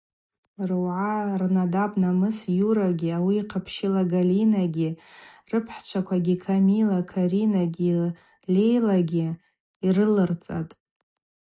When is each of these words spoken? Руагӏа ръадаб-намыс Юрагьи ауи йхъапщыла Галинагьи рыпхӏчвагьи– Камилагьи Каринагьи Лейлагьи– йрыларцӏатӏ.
Руагӏа 0.69 1.35
ръадаб-намыс 1.39 2.37
Юрагьи 2.67 3.09
ауи 3.17 3.35
йхъапщыла 3.41 4.03
Галинагьи 4.11 4.97
рыпхӏчвагьи– 5.51 6.35
Камилагьи 6.43 7.09
Каринагьи 7.11 7.91
Лейлагьи– 8.53 9.27
йрыларцӏатӏ. 9.85 10.73